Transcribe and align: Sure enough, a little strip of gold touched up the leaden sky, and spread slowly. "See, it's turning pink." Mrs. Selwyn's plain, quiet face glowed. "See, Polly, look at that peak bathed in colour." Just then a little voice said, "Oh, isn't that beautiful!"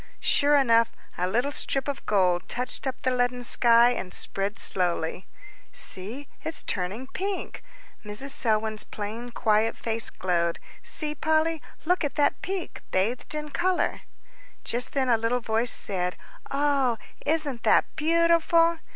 Sure 0.19 0.55
enough, 0.55 0.91
a 1.15 1.27
little 1.27 1.51
strip 1.51 1.87
of 1.87 2.03
gold 2.07 2.49
touched 2.49 2.87
up 2.87 2.99
the 3.01 3.11
leaden 3.11 3.43
sky, 3.43 3.91
and 3.91 4.15
spread 4.15 4.57
slowly. 4.57 5.27
"See, 5.71 6.27
it's 6.43 6.63
turning 6.63 7.05
pink." 7.05 7.63
Mrs. 8.03 8.31
Selwyn's 8.31 8.83
plain, 8.83 9.29
quiet 9.29 9.77
face 9.77 10.09
glowed. 10.09 10.57
"See, 10.81 11.13
Polly, 11.13 11.61
look 11.85 12.03
at 12.03 12.15
that 12.15 12.41
peak 12.41 12.81
bathed 12.89 13.35
in 13.35 13.49
colour." 13.51 14.01
Just 14.63 14.93
then 14.93 15.07
a 15.07 15.17
little 15.17 15.39
voice 15.39 15.69
said, 15.71 16.17
"Oh, 16.49 16.97
isn't 17.23 17.61
that 17.61 17.85
beautiful!" 17.95 18.79